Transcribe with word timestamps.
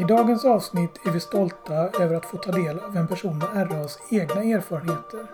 I 0.00 0.04
dagens 0.04 0.44
avsnitt 0.44 1.06
är 1.06 1.10
vi 1.10 1.20
stolta 1.20 1.74
över 1.74 2.14
att 2.14 2.26
få 2.26 2.36
ta 2.36 2.52
del 2.52 2.78
av 2.78 2.96
en 2.96 3.08
person 3.08 3.38
med 3.38 3.72
RAs 3.72 3.98
egna 4.10 4.42
erfarenheter. 4.42 5.26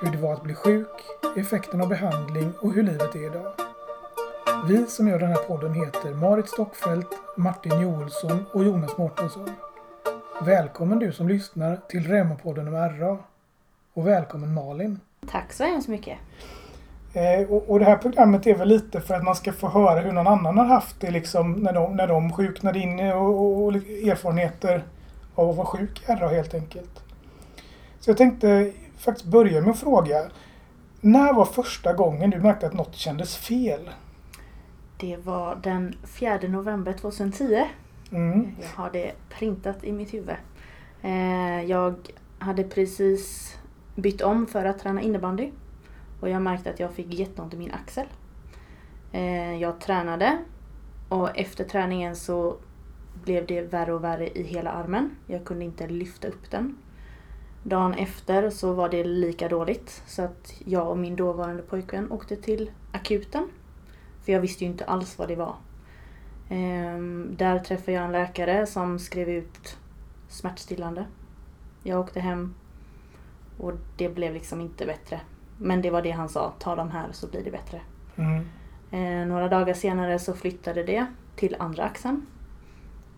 Hur 0.00 0.10
det 0.10 0.18
var 0.18 0.32
att 0.32 0.42
bli 0.42 0.54
sjuk, 0.54 1.04
effekten 1.36 1.80
av 1.80 1.88
behandling 1.88 2.52
och 2.60 2.72
hur 2.72 2.82
livet 2.82 3.14
är 3.14 3.26
idag. 3.26 3.52
Vi 4.66 4.86
som 4.86 5.08
gör 5.08 5.18
den 5.18 5.28
här 5.28 5.42
podden 5.42 5.74
heter 5.74 6.14
Marit 6.14 6.48
Stockfeldt, 6.48 7.08
Martin 7.36 7.80
Joelsson 7.80 8.44
och 8.52 8.64
Jonas 8.64 8.98
Mårtensson. 8.98 9.50
Välkommen 10.42 10.98
du 10.98 11.12
som 11.12 11.28
lyssnar 11.28 11.80
till 11.88 12.06
Remopodden 12.06 12.68
om 12.68 12.74
RA. 12.74 13.18
Och 13.94 14.06
välkommen 14.06 14.54
Malin. 14.54 15.00
Tack 15.26 15.52
så 15.52 15.64
hemskt 15.64 15.88
mycket. 15.88 16.18
Eh, 17.12 17.50
och, 17.50 17.70
och, 17.70 17.78
det 17.78 17.84
här 17.84 17.96
programmet 17.96 18.46
är 18.46 18.54
väl 18.54 18.68
lite 18.68 19.00
för 19.00 19.14
att 19.14 19.24
man 19.24 19.34
ska 19.34 19.52
få 19.52 19.68
höra 19.68 20.00
hur 20.00 20.12
någon 20.12 20.26
annan 20.26 20.58
har 20.58 20.64
haft 20.64 21.00
det 21.00 21.10
liksom 21.10 21.52
när 21.52 21.72
de, 21.72 21.96
när 21.96 22.06
de 22.06 22.32
sjuknade 22.32 22.78
in 22.78 23.00
och, 23.00 23.28
och, 23.28 23.64
och 23.64 23.74
erfarenheter 23.74 24.84
av 25.34 25.50
att 25.50 25.56
vara 25.56 25.66
sjuk 25.66 26.02
i 26.08 26.12
RA 26.12 26.28
helt 26.28 26.54
enkelt. 26.54 27.02
Så 28.00 28.10
jag 28.10 28.16
tänkte 28.16 28.72
faktiskt 28.98 29.26
börja 29.26 29.60
med 29.60 29.70
att 29.70 29.78
fråga. 29.78 30.22
När 31.00 31.32
var 31.32 31.44
första 31.44 31.92
gången 31.92 32.30
du 32.30 32.38
märkte 32.38 32.66
att 32.66 32.74
något 32.74 32.94
kändes 32.94 33.36
fel? 33.36 33.90
Det 35.00 35.16
var 35.16 35.58
den 35.62 35.94
4 36.04 36.38
november 36.48 36.92
2010. 36.92 37.66
Mm. 38.12 38.56
Jag 38.60 38.82
har 38.82 38.90
det 38.90 39.12
printat 39.28 39.84
i 39.84 39.92
mitt 39.92 40.14
huvud. 40.14 40.36
Eh, 41.02 41.62
jag 41.64 41.94
hade 42.38 42.64
precis 42.64 43.56
bytt 43.94 44.22
om 44.22 44.46
för 44.46 44.64
att 44.64 44.78
träna 44.78 45.02
innebandy. 45.02 45.50
Och 46.20 46.28
jag 46.28 46.42
märkte 46.42 46.70
att 46.70 46.80
jag 46.80 46.92
fick 46.92 47.14
jätteont 47.14 47.54
i 47.54 47.56
min 47.56 47.72
axel. 47.72 48.06
Eh, 49.12 49.54
jag 49.54 49.80
tränade 49.80 50.38
och 51.08 51.38
efter 51.38 51.64
träningen 51.64 52.16
så 52.16 52.56
blev 53.24 53.46
det 53.46 53.62
värre 53.62 53.92
och 53.92 54.04
värre 54.04 54.28
i 54.38 54.42
hela 54.42 54.70
armen. 54.70 55.16
Jag 55.26 55.44
kunde 55.44 55.64
inte 55.64 55.88
lyfta 55.88 56.28
upp 56.28 56.50
den. 56.50 56.76
Dagen 57.62 57.94
efter 57.94 58.50
så 58.50 58.72
var 58.72 58.88
det 58.88 59.04
lika 59.04 59.48
dåligt 59.48 60.02
så 60.06 60.22
att 60.22 60.54
jag 60.64 60.90
och 60.90 60.98
min 60.98 61.16
dåvarande 61.16 61.62
pojkvän 61.62 62.12
åkte 62.12 62.36
till 62.36 62.70
akuten. 62.92 63.48
För 64.24 64.32
jag 64.32 64.40
visste 64.40 64.64
ju 64.64 64.70
inte 64.70 64.84
alls 64.84 65.18
vad 65.18 65.28
det 65.28 65.36
var. 65.36 65.54
Ehm, 66.48 67.34
där 67.38 67.58
träffade 67.58 67.92
jag 67.92 68.04
en 68.04 68.12
läkare 68.12 68.66
som 68.66 68.98
skrev 68.98 69.28
ut 69.28 69.78
smärtstillande. 70.28 71.06
Jag 71.82 72.00
åkte 72.00 72.20
hem 72.20 72.54
och 73.58 73.72
det 73.96 74.08
blev 74.08 74.34
liksom 74.34 74.60
inte 74.60 74.86
bättre. 74.86 75.20
Men 75.62 75.82
det 75.82 75.90
var 75.90 76.02
det 76.02 76.10
han 76.10 76.28
sa, 76.28 76.52
ta 76.58 76.76
de 76.76 76.90
här 76.90 77.08
så 77.12 77.26
blir 77.26 77.44
det 77.44 77.50
bättre. 77.50 77.80
Mm. 78.16 78.44
Ehm, 78.90 79.28
några 79.28 79.48
dagar 79.48 79.74
senare 79.74 80.18
så 80.18 80.34
flyttade 80.34 80.82
det 80.82 81.06
till 81.36 81.56
andra 81.58 81.84
axeln. 81.84 82.26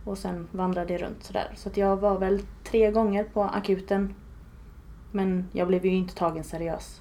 Och 0.04 0.18
sen 0.18 0.48
vandrade 0.50 0.86
det 0.94 1.04
runt 1.04 1.24
sådär. 1.24 1.52
Så 1.54 1.68
att 1.68 1.76
jag 1.76 1.96
var 1.96 2.18
väl 2.18 2.42
tre 2.64 2.90
gånger 2.90 3.24
på 3.24 3.42
akuten. 3.42 4.14
Men 5.10 5.48
jag 5.52 5.68
blev 5.68 5.86
ju 5.86 5.92
inte 5.94 6.14
tagen 6.14 6.44
seriös. 6.44 7.00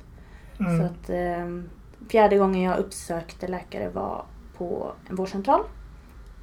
Mm. 0.59 0.77
Så 0.77 0.85
att, 0.85 1.09
eh, 1.09 1.63
fjärde 2.09 2.37
gången 2.37 2.61
jag 2.61 2.77
uppsökte 2.77 3.47
läkare 3.47 3.89
var 3.89 4.25
på 4.57 4.91
en 5.09 5.15
vårdcentral. 5.15 5.61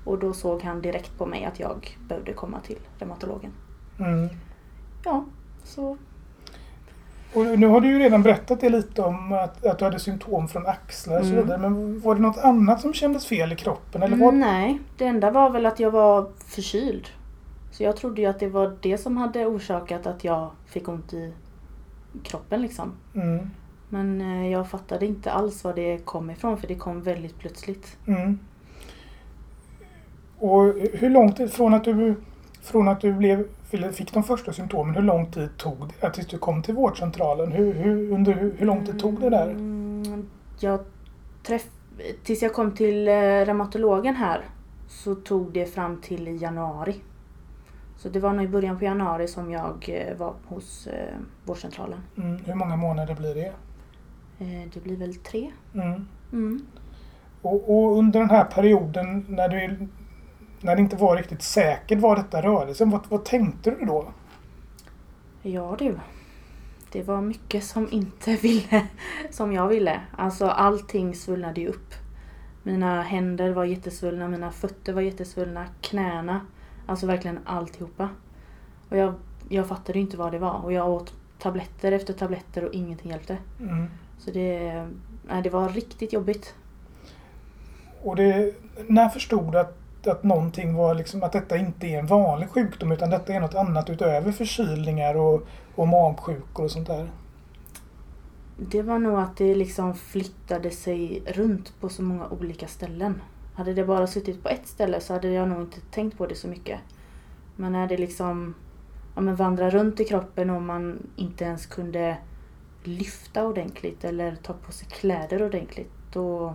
Och 0.05 0.19
då 0.19 0.33
såg 0.33 0.63
han 0.63 0.83
direkt 0.83 1.19
på 1.19 1.27
mig 1.27 1.45
att 1.45 1.61
jag 1.61 1.99
behövde 2.09 2.33
komma 2.33 2.61
till 2.61 2.79
reumatologen. 2.99 3.53
Mm. 3.99 4.29
Ja, 5.05 5.25
så 5.65 5.97
Och 7.35 7.59
nu 7.59 7.67
har 7.67 7.81
du 7.81 7.89
ju 7.89 7.99
redan 7.99 8.23
berättat 8.23 8.61
det 8.61 8.69
lite 8.69 9.03
om 9.03 9.33
att, 9.33 9.67
att 9.67 9.79
du 9.79 9.85
hade 9.85 9.99
symptom 9.99 10.49
från 10.49 10.67
axlar 10.67 11.19
och 11.21 11.27
så 11.27 11.33
Mm. 11.33 11.43
vidare. 11.45 11.59
Men 11.59 12.01
var 12.01 12.15
det 12.15 12.21
något 12.21 12.39
annat 12.39 12.81
som 12.81 12.95
kändes 12.95 13.27
fel 13.27 13.53
i 13.53 13.57
kroppen? 13.57 14.03
Eller 14.03 14.17
var... 14.17 14.33
Nej, 14.33 14.79
det 14.97 15.05
enda 15.05 15.31
var 15.31 15.51
väl 15.51 15.67
att 15.67 15.81
jag 15.81 15.91
var 15.91 16.27
förkyld. 16.47 17.09
Så 17.71 17.83
jag 17.83 17.97
trodde 17.97 18.21
ju 18.21 18.27
att 18.27 18.41
det 18.41 18.49
var 18.49 18.77
det 18.81 18.99
som 18.99 19.17
hade 19.17 19.47
orsakat 19.47 20.07
att 20.07 20.25
jag 20.25 20.51
fick 20.67 20.89
ont 20.89 21.13
i 21.13 21.33
kroppen 22.23 22.63
liksom. 22.63 22.93
Mm. 23.15 23.51
Men 23.89 24.21
eh, 24.21 24.51
jag 24.53 24.69
fattade 24.71 25.07
inte 25.07 25.31
alls 25.33 25.65
var 25.65 25.75
det 25.75 25.99
kom 26.05 26.31
ifrån 26.31 26.59
för 26.59 26.69
det 26.69 26.75
kom 26.75 27.03
väldigt 27.03 27.39
plötsligt. 27.39 27.97
Mm. 28.07 28.39
Och 30.39 30.63
hur 30.93 31.11
lång 31.11 31.33
tid 31.33 31.53
från 31.53 31.75
att 31.75 31.85
du, 31.85 32.15
från 32.63 32.89
att 32.89 33.01
du 33.01 33.13
blev, 33.13 33.45
fick 33.71 34.13
de 34.13 34.23
första 34.23 34.53
symptomen, 34.53 34.95
hur 34.95 35.03
lång 35.03 35.31
tid 35.31 35.57
tog 35.57 35.93
det 36.01 36.11
tills 36.11 36.27
du 36.27 36.39
kom 36.39 36.63
till 36.63 36.75
vårdcentralen? 36.75 37.53
Hur, 37.53 37.73
hur, 37.73 38.13
under 38.13 38.33
hur, 38.33 38.67
lång 38.67 38.87
tid 38.87 38.99
tog 38.99 39.21
det 39.21 39.31
där? 39.31 39.51
Mm, 39.51 40.29
jag 40.61 40.81
träff... 41.43 41.67
Tills 42.25 42.43
jag 42.43 42.53
kom 42.53 42.75
till 42.75 43.09
eh, 43.09 43.13
reumatologen 43.13 44.17
här 44.17 44.45
så 44.89 45.15
tog 45.15 45.53
det 45.53 45.67
fram 45.67 46.01
till 46.01 46.43
januari. 46.43 46.97
Så 47.97 48.09
det 48.09 48.21
var 48.21 48.33
nog 48.33 48.45
i 48.45 48.49
början 48.49 48.79
på 48.79 48.85
januari 48.85 49.29
som 49.29 49.51
jag 49.51 49.89
eh, 49.89 50.17
var 50.17 50.35
hos 50.47 50.87
eh, 50.87 51.17
vårdcentralen. 51.45 52.01
Mm. 52.17 52.45
Hur 52.45 52.55
många 52.55 52.77
månader 52.77 53.15
blir 53.15 53.35
det? 53.35 53.53
Det 54.75 54.81
blir 54.83 54.97
väl 54.97 55.15
tre? 55.15 55.51
Mm. 55.75 56.09
Mm. 56.33 56.67
Och, 57.43 57.71
och 57.71 57.99
under 57.99 58.21
den 58.21 58.31
här 58.31 58.45
perioden 58.45 59.25
när 59.29 59.49
du 59.49 59.89
när 60.61 60.77
det 60.77 60.83
inte 60.83 60.97
var 60.97 61.17
riktigt 61.17 61.43
säkert 61.43 61.99
vad 61.99 62.19
detta 62.19 62.43
rörde 62.43 62.75
sig 62.75 62.87
vad, 62.87 63.01
vad 63.09 63.25
tänkte 63.25 63.71
du 63.71 63.85
då? 63.85 64.13
Ja 65.43 65.77
du. 65.79 65.99
Det 66.93 67.03
var 67.03 67.21
mycket 67.21 67.65
som 67.65 67.89
inte 67.91 68.37
ville 68.43 68.87
som 69.31 69.53
jag 69.53 69.69
ville. 69.69 70.01
Alltså 70.17 70.47
allting 70.47 71.15
svullnade 71.15 71.61
ju 71.61 71.69
upp. 71.69 71.95
Mina 72.63 73.03
händer 73.03 73.51
var 73.51 73.65
jättesvullna, 73.65 74.29
mina 74.29 74.51
fötter 74.51 74.93
var 74.93 75.03
jättesvullna, 75.03 75.67
knäna. 75.81 76.41
Alltså 76.87 77.07
verkligen 77.07 77.39
alltihopa. 77.45 78.09
Och 78.89 78.97
jag, 78.97 79.15
jag 79.49 79.67
fattade 79.67 79.99
inte 79.99 80.17
vad 80.17 80.33
det 80.33 80.39
var. 80.39 80.65
Och 80.65 80.73
jag 80.73 80.89
åt 80.89 81.15
tabletter 81.39 81.93
efter 81.93 82.15
tabletter 82.15 82.65
och 82.65 82.75
ingenting 82.75 83.11
hjälpte. 83.11 83.37
Mm. 83.61 83.87
Så 84.19 84.31
det, 84.31 84.87
nej, 85.29 85.43
det 85.43 85.51
var 85.51 85.69
riktigt 85.69 86.13
jobbigt. 86.13 86.55
Och 88.03 88.17
det, 88.17 88.55
när 88.87 89.09
förstod 89.09 89.53
du 89.53 89.59
att, 89.59 89.79
att 90.07 90.25
någonting 90.25 90.75
var 90.75 90.95
liksom, 90.95 91.23
att 91.23 91.33
detta 91.33 91.57
inte 91.57 91.87
är 91.87 91.99
en 91.99 92.07
vanlig 92.07 92.49
sjukdom 92.49 92.93
utan 92.93 93.11
detta 93.11 93.33
är 93.33 93.41
något 93.41 93.55
annat 93.55 93.91
utöver 93.91 94.33
förkylningar 94.33 95.15
och, 95.15 95.43
och 95.75 95.89
magsjukor 95.89 96.65
och 96.65 96.71
sånt 96.71 96.87
där? 96.87 97.11
Det 98.57 98.83
var 98.83 98.99
nog 98.99 99.19
att 99.19 99.37
det 99.37 99.55
liksom 99.55 99.95
flyttade 99.95 100.71
sig 100.71 101.23
runt 101.27 101.81
på 101.81 101.89
så 101.89 102.03
många 102.03 102.29
olika 102.29 102.67
ställen. 102.67 103.23
Hade 103.55 103.75
det 103.75 103.85
bara 103.85 104.07
suttit 104.07 104.43
på 104.43 104.49
ett 104.49 104.67
ställe 104.67 105.01
så 105.01 105.13
hade 105.13 105.29
jag 105.29 105.49
nog 105.49 105.61
inte 105.61 105.81
tänkt 105.81 106.19
på 106.19 106.27
det 106.27 106.35
så 106.35 106.49
mycket. 106.49 106.81
Men 107.57 107.73
när 107.73 107.87
det 107.89 107.97
liksom 107.97 108.55
ja, 109.15 109.21
men 109.21 109.37
vandrar 109.37 109.71
runt 109.71 110.01
i 110.01 110.05
kroppen 110.05 110.51
och 110.51 110.63
man 110.63 111.07
inte 111.17 111.45
ens 111.45 111.67
kunde 111.67 112.19
lyfta 112.85 113.47
ordentligt 113.47 114.05
eller 114.05 114.37
ta 114.37 114.53
på 114.53 114.73
sig 114.73 114.89
kläder 114.89 115.43
ordentligt 115.43 115.93
då, 116.13 116.55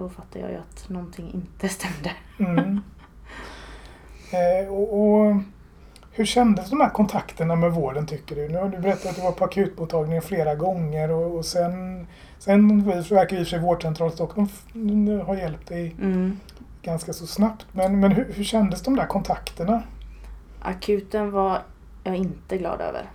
då 0.00 0.08
fattade 0.08 0.40
jag 0.40 0.50
ju 0.50 0.56
att 0.56 0.88
någonting 0.88 1.30
inte 1.34 1.68
stämde. 1.78 2.12
Mm. 2.38 2.80
eh, 4.32 4.72
och, 4.72 5.00
och 5.00 5.36
hur 6.12 6.24
kändes 6.24 6.70
de 6.70 6.80
här 6.80 6.90
kontakterna 6.90 7.56
med 7.56 7.72
vården 7.72 8.06
tycker 8.06 8.36
du? 8.36 8.48
Nu 8.48 8.58
har 8.58 8.68
du 8.68 8.78
berättat 8.78 9.06
att 9.06 9.16
du 9.16 9.22
var 9.22 9.32
på 9.32 9.44
akutmottagningen 9.44 10.22
flera 10.22 10.54
gånger 10.54 11.10
och, 11.10 11.36
och 11.36 11.44
sen, 11.44 12.06
sen 12.38 12.84
verkar 12.90 13.36
i 13.36 13.42
och 13.42 13.46
för 13.46 13.50
sig 13.50 13.58
vårdcentralen 13.60 14.14
Stockholm 14.14 14.48
ha 15.26 15.36
hjälpt 15.36 15.68
dig 15.68 15.96
Mm. 16.00 16.36
ganska 16.82 17.12
så 17.12 17.26
snabbt. 17.26 17.66
Men, 17.72 18.00
men 18.00 18.12
hur, 18.12 18.32
hur 18.32 18.44
kändes 18.44 18.82
de 18.82 18.96
där 18.96 19.06
kontakterna? 19.06 19.82
Akuten 20.60 21.30
var 21.30 21.58
jag 22.04 22.16
inte 22.16 22.58
glad 22.58 22.80
över. 22.80 23.10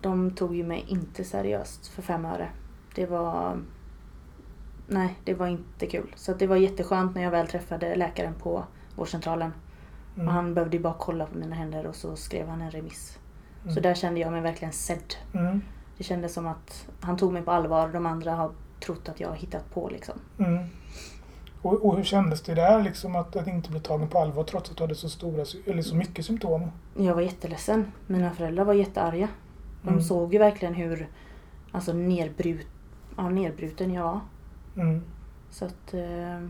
De 0.00 0.30
tog 0.30 0.56
ju 0.56 0.64
mig 0.64 0.84
inte 0.88 1.24
seriöst 1.24 1.86
för 1.86 2.02
fem 2.02 2.24
öre. 2.24 2.48
Det 2.94 3.06
var... 3.06 3.60
Nej, 4.90 5.14
det 5.24 5.34
var 5.34 5.46
inte 5.46 5.86
kul. 5.86 6.12
Så 6.16 6.34
det 6.34 6.46
var 6.46 6.56
jätteskönt 6.56 7.14
när 7.14 7.22
jag 7.22 7.30
väl 7.30 7.46
träffade 7.46 7.96
läkaren 7.96 8.34
på 8.34 8.64
vårdcentralen. 8.96 9.52
Mm. 10.14 10.28
Och 10.28 10.34
han 10.34 10.54
behövde 10.54 10.76
ju 10.76 10.82
bara 10.82 10.94
kolla 10.98 11.26
på 11.26 11.38
mina 11.38 11.54
händer 11.56 11.86
och 11.86 11.94
så 11.96 12.16
skrev 12.16 12.48
han 12.48 12.60
en 12.60 12.70
remiss. 12.70 13.18
Så 13.64 13.70
Mm. 13.70 13.82
där 13.82 13.94
kände 13.94 14.20
jag 14.20 14.32
mig 14.32 14.40
verkligen 14.40 14.72
sedd. 14.72 15.14
Mm. 15.34 15.60
Det 15.98 16.04
kändes 16.04 16.34
som 16.34 16.46
att 16.46 16.88
han 17.00 17.16
tog 17.16 17.32
mig 17.32 17.42
på 17.42 17.50
allvar. 17.50 17.88
De 17.88 18.06
andra 18.06 18.34
har 18.34 18.50
trott 18.80 19.08
att 19.08 19.20
jag 19.20 19.28
har 19.28 19.36
hittat 19.36 19.70
på 19.74 19.88
liksom. 19.88 20.14
Mm. 20.38 20.64
Och, 21.62 21.86
och 21.86 21.96
hur 21.96 22.04
kändes 22.04 22.42
det 22.42 22.54
där 22.54 22.82
liksom 22.82 23.16
att, 23.16 23.36
att 23.36 23.46
inte 23.46 23.70
bli 23.70 23.80
tagen 23.80 24.08
på 24.08 24.18
allvar 24.18 24.44
trots 24.44 24.70
att 24.70 24.76
du 24.76 24.82
hade 24.82 24.94
så, 24.94 25.08
stora, 25.08 25.44
eller 25.66 25.82
så 25.82 25.96
mycket 25.96 26.24
symptom? 26.24 26.70
Jag 26.96 27.14
var 27.14 27.22
jätteledsen. 27.22 27.92
Mina 28.06 28.30
föräldrar 28.30 28.64
var 28.64 28.74
jättearga. 28.74 29.28
De 29.82 29.88
Mm. 29.88 30.00
såg 30.02 30.32
ju 30.32 30.38
verkligen 30.38 30.74
hur 30.74 31.08
alltså, 31.72 31.92
nedbrut, 31.92 32.66
ja, 33.16 33.28
nedbruten 33.28 33.92
jag 33.92 34.02
var. 34.02 34.20
Mm. 34.78 35.02
Så 35.50 35.64
att... 35.64 35.94
Eh, 35.94 36.40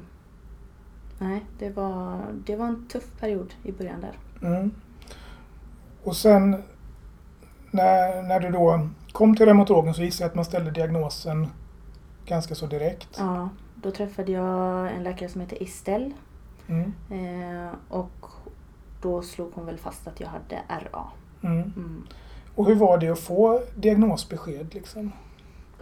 nej, 1.19 1.45
det 1.59 1.71
var, 1.71 2.21
det 2.47 2.57
var 2.57 2.67
en 2.67 2.89
tuff 2.89 3.21
period 3.21 3.55
i 3.63 3.73
början 3.73 4.01
där. 4.01 4.19
Mm. 4.49 4.71
Och 6.05 6.17
sen 6.17 6.63
när, 7.71 8.23
när 8.23 8.41
du 8.41 8.51
då 8.51 8.89
kom 9.13 9.37
till 9.37 9.47
reumatologen 9.47 9.95
så 9.95 10.03
gissar 10.03 10.25
jag 10.25 10.29
att 10.31 10.35
man 10.35 10.45
ställde 10.45 10.71
diagnosen 10.71 11.47
ganska 12.27 12.55
så 12.55 12.67
direkt. 12.67 13.09
Ja, 13.19 13.49
då 13.75 13.91
träffade 13.91 14.33
jag 14.33 14.93
en 14.93 15.03
läkare 15.03 15.29
som 15.29 15.41
heter 15.41 15.63
Estelle. 15.63 16.11
Mm. 16.67 16.93
Eh, 17.11 17.73
och 17.89 18.27
då 19.03 19.23
slog 19.23 19.53
hon 19.55 19.67
väl 19.67 19.79
fast 19.79 20.07
att 20.07 20.21
jag 20.21 20.29
hade 20.29 20.63
RA. 20.69 21.05
Mm. 21.43 21.73
Mm. 21.77 22.07
Och 22.55 22.67
hur 22.67 22.75
var 22.75 22.99
det 22.99 23.09
att 23.09 23.19
få 23.19 23.63
diagnosbesked 23.75 24.75
liksom? 24.75 25.13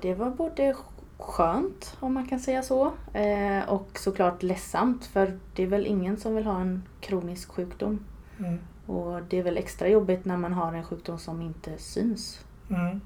Det 0.00 0.14
var 0.14 0.30
både 0.30 0.74
skönt 1.18 1.96
om 2.00 2.14
man 2.14 2.26
kan 2.26 2.40
säga 2.40 2.62
så 2.62 2.92
eh, 3.12 3.68
och 3.68 3.88
såklart 3.94 4.42
ledsamt 4.42 5.06
för 5.06 5.38
det 5.54 5.62
är 5.62 5.66
väl 5.66 5.86
ingen 5.86 6.16
som 6.16 6.34
vill 6.34 6.46
ha 6.46 6.60
en 6.60 6.82
kronisk 7.00 7.50
sjukdom. 7.50 8.04
Mm. 8.38 8.58
Och 8.86 9.20
det 9.28 9.38
är 9.38 9.42
väl 9.42 9.56
extra 9.56 9.88
jobbigt 9.88 10.24
när 10.24 10.36
man 10.36 10.52
har 10.52 10.72
en 10.72 10.84
sjukdom 10.84 11.18
som 11.18 11.42
inte 11.42 11.78
syns. 11.78 12.44
Mm. 12.70 13.00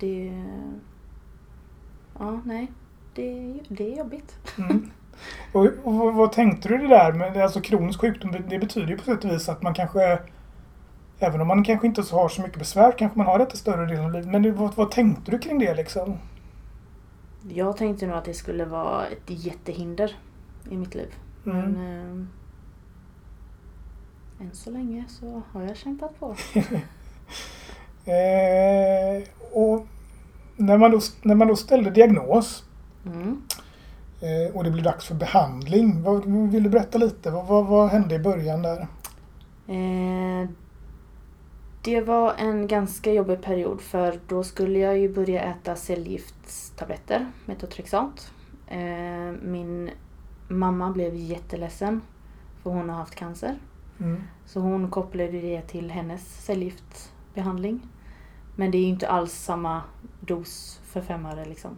Det... 0.00 0.44
Ja, 2.18 2.40
nej. 2.44 2.72
Det, 3.14 3.58
det 3.68 3.92
är 3.92 3.98
jobbigt. 3.98 4.36
Mm. 4.58 4.90
Och, 5.52 5.66
och 5.84 6.14
vad, 6.14 6.32
tänkte 6.32 6.68
du 6.68 6.78
det 6.78 6.88
där 6.88 7.12
med 7.12 7.36
alltså 7.36 7.60
kronisk 7.60 8.00
sjukdom? 8.00 8.32
Det, 8.32 8.38
det 8.38 8.58
betyder 8.58 8.88
ju 8.88 8.96
på 8.96 9.04
sätt 9.04 9.24
och 9.24 9.30
vis 9.30 9.48
att 9.48 9.62
man 9.62 9.74
kanske 9.74 10.18
Även 11.22 11.40
om 11.40 11.48
man 11.48 11.64
kanske 11.64 11.86
inte 11.86 12.02
har 12.12 12.28
så 12.28 12.42
mycket 12.42 12.58
besvär 12.58 12.92
kanske 12.98 13.18
man 13.18 13.26
har 13.26 13.38
detta 13.38 13.56
större 13.56 13.86
delen 13.86 14.04
av 14.04 14.12
livet. 14.12 14.28
Men 14.28 14.42
det, 14.42 14.50
vad, 14.50 14.74
vad 14.74 14.90
tänkte 14.90 15.30
du 15.30 15.38
kring 15.38 15.58
det 15.58 15.74
liksom? 15.74 16.18
Jag 17.48 17.76
tänkte 17.76 18.06
nog 18.06 18.16
att 18.16 18.24
det 18.24 18.34
skulle 18.34 18.64
vara 18.64 19.06
ett 19.06 19.22
jättehinder 19.26 20.16
i 20.70 20.76
mitt 20.76 20.94
liv. 20.94 21.14
Mm. 21.46 21.58
Men 21.58 22.28
eh, 24.40 24.46
än 24.46 24.54
så 24.54 24.70
länge 24.70 25.04
så 25.08 25.42
har 25.52 25.62
jag 25.62 25.76
kämpat 25.76 26.20
på. 26.20 26.34
Eh, 28.04 29.22
och 29.52 29.86
när 30.56 30.78
man, 30.78 30.90
då, 30.90 31.00
när 31.22 31.34
man 31.34 31.48
då 31.48 31.56
ställde 31.56 31.90
diagnos 31.90 32.64
Mm. 33.06 33.42
eh, 34.20 34.56
och 34.56 34.64
det 34.64 34.70
blev 34.70 34.84
dags 34.84 35.04
för 35.06 35.14
behandling. 35.14 36.02
Vad, 36.02 36.24
vill 36.50 36.62
du 36.62 36.70
berätta 36.70 36.98
lite? 36.98 37.30
Vad, 37.30 37.46
vad, 37.46 37.66
vad 37.66 37.90
hände 37.90 38.14
i 38.14 38.18
början 38.18 38.62
där? 38.62 38.86
Det 41.82 42.00
var 42.00 42.34
en 42.34 42.66
ganska 42.66 43.12
jobbig 43.12 43.42
period 43.42 43.80
för 43.80 44.20
då 44.28 44.42
skulle 44.42 44.78
jag 44.78 44.98
ju 44.98 45.14
börja 45.14 45.42
äta 45.42 45.76
cellgiftstabletter, 45.76 47.26
metotrexat. 47.46 48.32
Eh, 48.66 49.32
min 49.42 49.90
mamma 50.48 50.90
blev 50.90 51.14
jätteledsen 51.14 52.00
för 52.62 52.70
hon 52.70 52.88
har 52.90 52.96
haft 52.96 53.14
cancer. 53.14 53.58
Mm. 54.00 54.22
Så 54.46 54.60
hon 54.60 54.90
kopplade 54.90 55.40
det 55.40 55.62
till 55.62 55.90
hennes 55.90 56.44
cellgiftsbehandling. 56.44 57.80
Men 58.56 58.70
det 58.70 58.78
är 58.78 58.82
ju 58.82 58.88
inte 58.88 59.08
alls 59.08 59.32
samma 59.32 59.82
dos 60.20 60.80
för 60.84 61.00
femmare 61.00 61.44
liksom. 61.44 61.70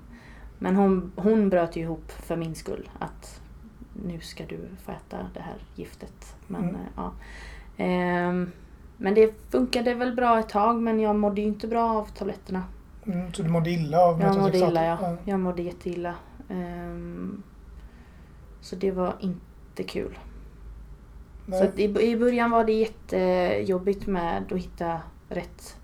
Men 0.58 0.76
hon, 0.76 1.12
hon 1.16 1.49
bröt 1.49 1.76
ju 1.76 1.81
ihop 1.81 2.12
för 2.12 2.37
min 2.37 2.54
skull 2.54 2.90
att 2.99 3.40
nu 4.06 4.20
ska 4.20 4.46
du 4.46 4.69
få 4.84 4.93
äta 4.93 5.31
det 5.34 5.40
här 5.40 5.56
giftet. 5.75 6.37
Men, 6.46 6.62
Mm. 6.64 6.75
eh, 6.75 6.81
ja. 6.96 7.12
Ehm, 7.76 8.50
men 9.02 9.14
det 9.14 9.34
funkade 9.50 9.94
väl 9.94 10.14
bra 10.14 10.38
ett 10.38 10.49
tag 10.49 10.82
men 10.82 11.00
jag 11.00 11.16
mådde 11.16 11.40
ju 11.40 11.46
inte 11.46 11.69
bra 11.69 11.90
av 11.90 12.04
tabletterna. 12.04 12.64
Mm, 13.06 13.32
så 13.32 13.43
du 13.43 13.49
mådde 13.49 13.70
illa 13.70 14.00
av 14.00 14.20
Jag 14.20 14.38
mådde 14.38 14.58
illa 14.58 14.84
ja. 14.84 15.16
Jag 15.25 15.40
mådde 15.40 15.62
jätteilla. 15.62 16.14
Ehm, 16.49 17.43
så 18.60 18.76
det 18.76 18.90
var 18.90 19.14
inte 19.20 19.82
kul. 19.82 20.19
Så 21.44 21.50
Nej. 21.50 21.62
att 21.62 21.78
i, 21.78 21.84
i 21.84 22.16
början 22.16 22.50
var 22.50 22.64
det 22.64 22.72
jättejobbigt 22.72 24.06
med 24.06 24.44
att 24.52 24.58
hitta 24.58 25.00
rätt. 25.28 25.76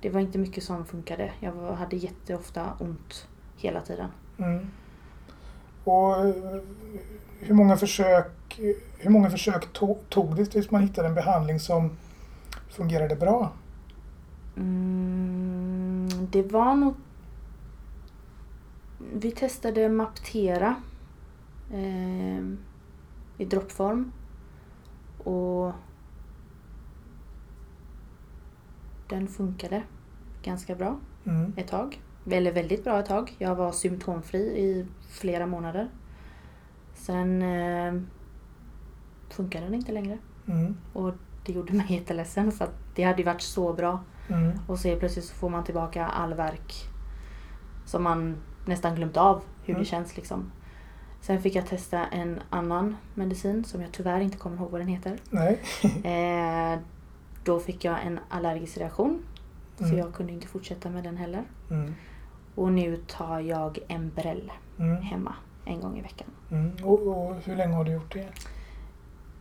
Det 0.00 0.10
var 0.10 0.20
inte 0.20 0.38
mycket 0.38 0.64
som 0.64 0.84
funkade. 0.84 1.30
Jag 1.40 1.52
var, 1.52 1.72
hade 1.72 1.96
jätteofta 1.96 2.66
ont 2.78 3.28
hela 3.56 3.80
tiden. 3.80 4.08
Mm. 4.38 4.66
Och 5.84 6.26
eh, 6.26 6.34
hur 7.40 7.54
många 7.54 7.76
försök, 7.76 8.60
hur 8.98 9.10
många 9.10 9.30
försök 9.30 9.72
tog, 9.72 9.98
tog 10.08 10.36
det 10.36 10.46
tills 10.46 10.70
man 10.70 10.82
hittade 10.82 11.08
en 11.08 11.14
behandling 11.14 11.60
som 11.60 11.90
fungerade 12.68 13.16
bra? 13.16 13.52
Mm, 14.56 16.08
det 16.30 16.42
var 16.52 16.74
nog... 16.74 16.94
Vi 19.12 19.30
testade 19.30 19.88
Maptera 19.88 20.74
eh, 21.72 22.38
i 23.38 23.44
droppform. 23.44 24.12
Och 25.18 25.72
den 29.08 29.28
funkade 29.28 29.82
ganska 30.42 30.74
bra 30.74 30.98
Mm. 31.24 31.52
ett 31.56 31.68
tag. 31.68 32.00
Eller 32.30 32.52
väldigt 32.52 32.84
bra 32.84 33.00
ett 33.00 33.06
tag. 33.06 33.34
Jag 33.38 33.54
var 33.54 33.72
symptomfri 33.72 34.38
i 34.38 34.86
flera 35.08 35.46
månader. 35.46 35.88
Sen 36.94 37.42
eh, 37.42 37.94
funkade 39.28 39.64
den 39.64 39.74
inte 39.74 39.92
längre. 39.92 40.18
Mm. 40.48 40.76
Och 40.92 41.14
det 41.46 41.52
gjorde 41.52 41.72
mig 41.72 41.86
jätteledsen 41.88 42.52
för 42.52 42.68
det 42.94 43.02
hade 43.02 43.18
ju 43.18 43.24
varit 43.24 43.40
så 43.42 43.72
bra. 43.72 44.00
Mm. 44.28 44.52
Och 44.66 44.78
så 44.78 44.96
plötsligt 44.96 45.24
så 45.24 45.34
får 45.34 45.48
man 45.48 45.64
tillbaka 45.64 46.06
all 46.06 46.34
verk 46.34 46.72
som 47.84 48.02
man 48.02 48.36
nästan 48.64 48.94
glömt 48.94 49.16
av 49.16 49.42
hur 49.64 49.74
Mm. 49.74 49.82
det 49.82 49.88
känns 49.88 50.16
liksom. 50.16 50.52
Sen 51.20 51.42
fick 51.42 51.54
jag 51.54 51.66
testa 51.66 52.06
en 52.06 52.40
annan 52.50 52.96
medicin 53.14 53.64
som 53.64 53.80
jag 53.80 53.92
tyvärr 53.92 54.20
inte 54.20 54.36
kommer 54.38 54.56
ihåg 54.56 54.70
vad 54.70 54.80
den 54.80 54.88
heter. 54.88 55.18
Nej. 55.30 55.60
Eh, 56.04 56.78
då 57.44 57.60
fick 57.60 57.84
jag 57.84 57.96
en 58.06 58.20
allergisk 58.28 58.78
reaktion. 58.78 59.22
Så 59.78 59.84
Mm. 59.84 59.98
jag 59.98 60.14
kunde 60.14 60.32
inte 60.32 60.46
fortsätta 60.46 60.90
med 60.90 61.04
den 61.04 61.16
heller. 61.16 61.42
Mm. 61.70 61.94
Och 62.54 62.72
nu 62.72 62.96
tar 62.96 63.40
jag 63.40 63.78
Embrel 63.88 64.52
Mm. 64.78 65.02
hemma 65.02 65.34
en 65.64 65.80
gång 65.80 65.98
i 65.98 66.02
veckan. 66.02 66.28
Mm. 66.50 66.72
Och, 66.84 67.06
och 67.08 67.34
hur 67.44 67.56
länge 67.56 67.74
har 67.74 67.84
du 67.84 67.92
gjort 67.92 68.12
det? 68.14 68.26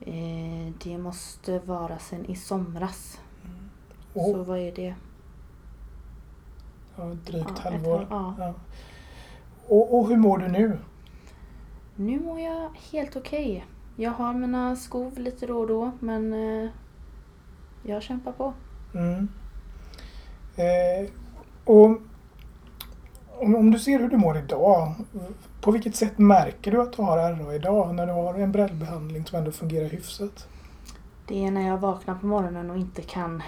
Eh, 0.02 0.74
det 0.84 0.98
måste 0.98 1.60
vara 1.60 2.00
sen 2.00 2.26
i 2.26 2.36
somras. 2.36 3.20
Och, 4.14 4.26
Så 4.26 4.44
vad 4.44 4.60
är 4.60 4.72
det? 4.72 4.96
ja, 6.98 7.04
drygt 7.04 7.46
Ja, 7.48 7.54
ett 7.54 7.60
halvår. 7.60 7.98
halv- 7.98 8.08
ja. 8.10 8.36
Ja. 8.40 8.54
Och, 9.68 10.00
och 10.00 10.08
hur 10.10 10.18
mår 10.18 10.38
du 10.38 10.48
nu? 10.48 10.80
Nu 11.96 12.20
mår 12.20 12.40
jag 12.40 12.70
helt 12.92 13.16
okej. 13.16 13.66
Jag 13.96 14.12
har 14.12 14.34
mina 14.34 14.76
skov 14.76 15.18
lite 15.20 15.48
då 15.48 15.58
och 15.60 15.68
då 15.68 15.92
men 16.00 16.34
eh, 16.34 16.70
jag 17.84 18.04
kämpar 18.04 18.32
på. 18.32 18.54
Mm. 18.94 19.28
Eh, 20.56 21.10
och 21.66 21.86
om, 23.40 23.56
om 23.56 23.72
du 23.72 23.80
ser 23.80 24.00
hur 24.00 24.10
du 24.10 24.18
mår 24.18 24.38
idag, 24.38 24.94
på 25.66 25.72
vilket 25.72 25.96
sätt 25.96 26.18
märker 26.18 26.72
du 26.72 26.82
att 26.82 26.94
du 26.94 27.02
har 27.02 27.18
RA 27.18 27.56
idag 27.56 27.96
när 27.96 28.08
du 28.08 28.14
har 28.14 28.34
en 28.34 28.52
breddbehandling 28.52 29.26
som 29.26 29.40
ändå 29.40 29.52
fungerar 29.52 29.90
hyfsat? 29.90 30.48
Det 31.28 31.46
är 31.46 31.52
när 31.52 31.68
jag 31.68 31.78
vaknar 31.78 32.16
på 32.16 32.26
morgonen 32.26 32.70
och 32.70 32.78
inte 32.78 33.02
kan 33.02 33.44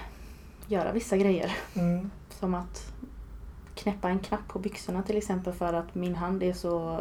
göra 0.68 0.92
vissa 0.92 1.18
grejer. 1.18 1.58
Mm. 1.76 2.12
Som 2.30 2.54
att 2.54 2.94
knäppa 3.76 4.10
en 4.10 4.20
knapp 4.20 4.48
på 4.48 4.60
byxorna 4.60 5.04
till 5.04 5.18
exempel 5.18 5.54
för 5.54 5.74
att 5.74 5.96
min 5.96 6.16
hand 6.16 6.44
är 6.44 6.54
så... 6.54 7.00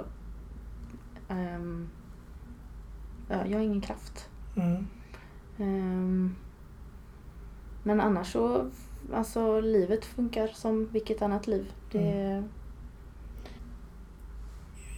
ja, 3.29 3.47
jag 3.47 3.59
har 3.59 3.64
ingen 3.64 3.81
kraft. 3.81 4.29
Mm. 4.57 4.87
Ehm, 5.59 6.35
men 7.83 8.00
annars 8.00 8.33
så, 8.33 8.71
alltså 9.14 9.61
livet 9.61 10.05
funkar 10.05 10.47
som 10.47 10.87
vilket 10.87 11.23
annat 11.23 11.47
liv. 11.47 11.73
Det, 11.93 12.43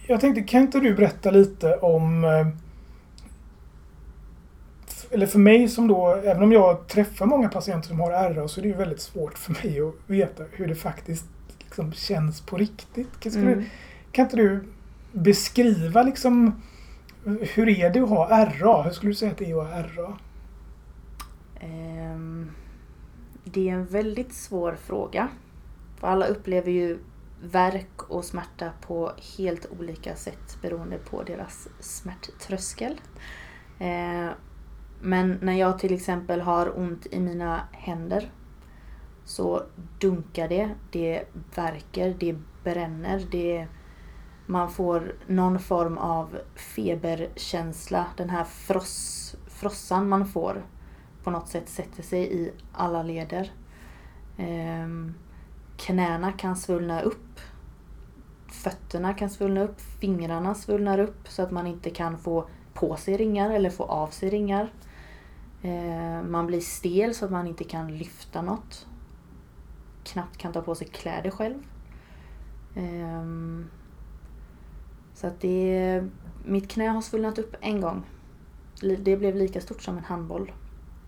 Jag 0.09 0.21
tänkte, 0.21 0.41
kan 0.41 0.61
inte 0.61 0.79
du 0.79 0.95
berätta 0.95 1.31
lite 1.31 1.75
om 1.77 2.23
eh, 2.23 2.47
eller 5.11 5.27
för 5.27 5.39
mig 5.39 5.67
som 5.67 5.87
då, 5.87 6.07
även 6.07 6.43
om 6.43 6.51
jag 6.51 6.87
träffar 6.87 7.25
många 7.25 7.49
patienter 7.49 7.87
som 7.87 7.99
har 7.99 8.11
RA 8.33 8.47
så 8.47 8.59
är 8.59 8.61
det 8.61 8.67
ju 8.67 8.75
väldigt 8.75 9.01
svårt 9.01 9.37
för 9.37 9.53
mig 9.53 9.81
att 9.81 9.93
veta 10.07 10.43
hur 10.51 10.67
det 10.67 10.75
faktiskt 10.75 11.25
liksom 11.59 11.93
känns 11.93 12.41
på 12.41 12.57
riktigt. 12.57 13.19
Kan, 13.19 13.31
Mm. 13.31 13.63
kan 14.11 14.25
inte 14.25 14.37
du 14.37 14.63
beskriva 15.11 16.03
liksom 16.03 16.61
hur 17.23 17.69
är 17.69 17.89
det 17.89 17.99
att 17.99 18.09
ha 18.09 18.45
RA? 18.45 18.83
Hur 18.83 18.91
skulle 18.91 19.11
du 19.11 19.15
säga 19.15 19.31
att 19.31 19.37
det 19.37 19.51
är 19.51 19.61
att 19.61 19.67
ha 19.67 20.03
RA? 20.03 20.17
Ehm, 21.59 22.51
det 23.43 23.69
är 23.69 23.73
en 23.73 23.85
väldigt 23.85 24.33
svår 24.33 24.77
fråga. 24.85 25.27
För 25.99 26.07
alla 26.07 26.25
upplever 26.25 26.71
ju 26.71 26.97
värk 27.41 28.03
och 28.09 28.25
smärta 28.25 28.71
på 28.81 29.11
helt 29.37 29.65
olika 29.79 30.15
sätt 30.15 30.57
beroende 30.61 30.97
på 30.97 31.23
deras 31.23 31.67
smärttröskel. 31.79 33.01
Eh, 33.79 34.29
men 35.01 35.37
när 35.41 35.53
jag 35.53 35.79
till 35.79 35.93
exempel 35.93 36.41
har 36.41 36.79
ont 36.79 37.05
i 37.11 37.19
mina 37.19 37.61
händer 37.71 38.31
så 39.25 39.63
dunkar 39.99 40.47
det, 40.47 40.69
det 40.91 41.23
värker, 41.55 42.15
det 42.19 42.35
bränner, 42.63 43.27
det 43.31 43.67
man 44.45 44.71
får 44.71 45.15
någon 45.27 45.59
form 45.59 45.97
av 45.97 46.37
feberkänsla. 46.55 48.05
Den 48.17 48.29
här 48.29 48.43
fross, 48.43 49.35
frossan 49.47 50.09
man 50.09 50.27
får 50.27 50.65
på 51.23 51.31
något 51.31 51.47
sätt 51.47 51.69
sätter 51.69 52.03
sig 52.03 52.41
i 52.41 52.51
alla 52.73 53.03
leder. 53.03 53.51
Ehm, 54.37 55.13
knäna 55.79 56.31
kan 56.31 56.55
svullna 56.55 57.01
upp. 57.01 57.39
Fötterna 58.47 59.13
kan 59.13 59.29
svullna 59.29 59.61
upp. 59.61 59.81
Fingrarna 59.81 60.55
svullnar 60.55 60.99
upp 60.99 61.27
så 61.27 61.41
att 61.41 61.51
man 61.51 61.67
inte 61.67 61.89
kan 61.89 62.17
få 62.17 62.47
på 62.73 62.95
sig 62.95 63.17
ringar 63.17 63.51
eller 63.51 63.69
få 63.69 63.83
av 63.83 64.07
sig 64.07 64.29
ringar. 64.29 64.73
Eh, 65.61 66.23
man 66.23 66.47
blir 66.47 66.61
stel 66.61 67.15
så 67.15 67.25
att 67.25 67.31
man 67.31 67.47
inte 67.47 67.63
kan 67.63 67.97
lyfta 67.97 68.41
något. 68.41 68.87
Knappt 70.03 70.37
kan 70.37 70.53
ta 70.53 70.61
på 70.61 70.75
sig 70.75 70.87
kläder 70.87 71.31
själv. 71.31 71.57
Ehm, 72.75 73.69
så 75.13 75.27
att 75.27 75.41
det... 75.41 76.03
Mitt 76.45 76.69
knä 76.69 76.87
har 76.87 77.01
svullnat 77.01 77.39
upp 77.39 77.55
en 77.61 77.81
gång. 77.81 78.03
Det 78.81 79.17
blev 79.17 79.35
lika 79.35 79.61
stort 79.61 79.81
som 79.81 79.97
en 79.97 80.03
handboll. 80.03 80.51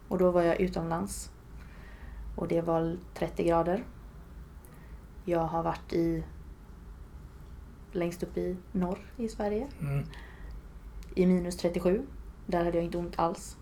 Och 0.08 0.18
då 0.18 0.32
var 0.32 0.42
jag 0.42 0.62
utomlands. 0.62 1.32
Och 2.36 2.48
det 2.48 2.62
var 2.62 2.98
30 3.14 3.44
grader. 3.44 3.84
Jag 5.26 5.40
har 5.40 5.64
varit 5.64 5.94
i 5.94 6.24
längst 7.92 8.24
upp 8.24 8.38
i 8.38 8.58
norr 8.72 9.00
i 9.18 9.28
Sverige 9.28 9.68
Mm. 9.82 10.06
i 11.16 11.26
minus 11.26 11.58
37. 11.58 12.02
Där 12.46 12.66
hade 12.66 12.78
jag 12.78 12.86
inte 12.86 12.98
ont 12.98 13.20
alls. 13.20 13.58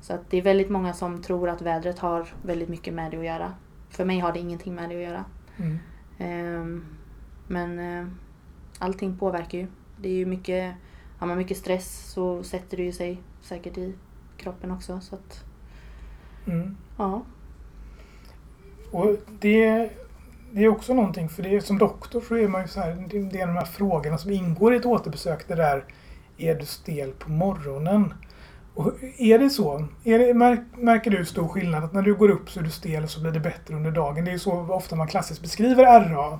Så 0.00 0.12
att 0.14 0.30
det 0.30 0.36
är 0.36 0.42
väldigt 0.42 0.70
många 0.70 0.92
som 0.92 1.22
tror 1.22 1.48
att 1.48 1.62
vädret 1.62 1.98
har 1.98 2.28
väldigt 2.42 2.68
mycket 2.68 2.94
med 2.94 3.10
det 3.10 3.18
att 3.18 3.24
göra. 3.24 3.54
För 3.88 4.04
mig 4.04 4.18
har 4.18 4.32
det 4.32 4.38
ingenting 4.38 4.74
med 4.74 4.90
det 4.90 4.96
att 4.96 5.02
göra. 5.02 5.24
Mm. 5.56 5.78
Ehm, 6.18 6.84
men 7.46 7.78
eh, 7.78 8.06
allting 8.78 9.18
påverkar 9.18 9.58
ju. 9.58 9.66
Det 10.00 10.08
är 10.08 10.12
ju 10.14 10.26
mycket, 10.26 10.74
har 11.18 11.26
man 11.26 11.38
mycket 11.38 11.56
stress 11.56 12.10
så 12.12 12.42
sätter 12.42 12.76
det 12.76 12.82
ju 12.82 12.92
sig 12.92 13.22
säkert 13.40 13.78
i 13.78 13.94
kroppen 14.36 14.70
också. 14.70 15.00
Så 15.00 15.14
att, 15.14 15.44
Mm. 16.46 16.76
ja. 16.96 17.22
Och 18.90 19.16
det, 19.40 19.90
det 20.52 20.64
är 20.64 20.68
också 20.68 20.94
någonting, 20.94 21.28
för 21.28 21.42
det 21.42 21.56
är, 21.56 21.60
som 21.60 21.78
doktor 21.78 22.20
så 22.20 22.36
är 22.36 22.48
man 22.48 22.62
ju 22.62 22.68
så 22.68 22.80
här, 22.80 23.04
det 23.08 23.40
är 23.40 23.46
de 23.46 23.56
här 23.56 23.64
frågorna 23.64 24.18
som 24.18 24.30
ingår 24.30 24.74
i 24.74 24.76
ett 24.76 24.86
återbesök. 24.86 25.48
Det 25.48 25.54
där, 25.54 25.84
är 26.38 26.54
du 26.54 26.64
stel 26.64 27.12
på 27.12 27.30
morgonen? 27.30 28.14
Och 28.74 28.92
är 29.18 29.38
det 29.38 29.50
så? 29.50 29.84
Är 30.04 30.18
det, 30.18 30.34
märk, 30.34 30.60
märker 30.76 31.10
du 31.10 31.24
stor 31.24 31.48
skillnad 31.48 31.84
att 31.84 31.92
när 31.92 32.02
du 32.02 32.14
går 32.14 32.28
upp 32.28 32.50
så 32.50 32.60
är 32.60 32.64
du 32.64 32.70
stel 32.70 33.02
och 33.02 33.10
så 33.10 33.20
blir 33.20 33.32
det 33.32 33.40
bättre 33.40 33.74
under 33.74 33.90
dagen? 33.90 34.24
Det 34.24 34.30
är 34.30 34.32
ju 34.32 34.38
så 34.38 34.52
ofta 34.52 34.96
man 34.96 35.08
klassiskt 35.08 35.42
beskriver 35.42 35.84
RA. 35.84 36.38